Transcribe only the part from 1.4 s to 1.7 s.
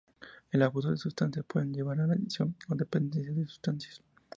puede